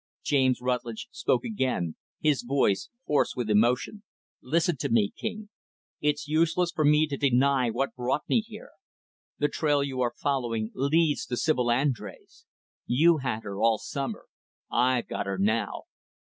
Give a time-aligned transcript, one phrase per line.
[0.23, 4.01] James Rutlidge spoke again, his voice hoarse with emotion;
[4.41, 5.49] "Listen to me, King.
[5.99, 8.71] It's useless for me to deny what brought me here.
[9.37, 12.45] The trail you are following leads to Sibyl Andrés.
[12.87, 14.25] You had her all summer.
[14.71, 15.83] I've got her now.